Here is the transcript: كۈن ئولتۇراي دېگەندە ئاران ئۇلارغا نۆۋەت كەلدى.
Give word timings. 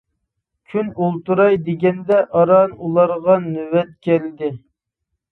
كۈن 0.71 0.87
ئولتۇراي 1.01 1.59
دېگەندە 1.67 2.17
ئاران 2.39 2.73
ئۇلارغا 2.85 3.35
نۆۋەت 3.43 3.93
كەلدى. 4.09 4.51